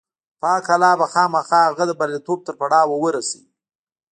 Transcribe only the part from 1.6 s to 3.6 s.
هغه د برياليتوب تر پړاوه رسوي.